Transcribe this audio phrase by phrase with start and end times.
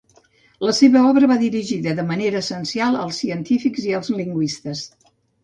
[0.67, 4.85] La seva obra va dirigida, de manera essencial, als científics i als lingüistes.